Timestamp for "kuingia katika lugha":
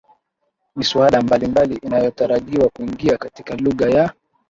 2.69-3.89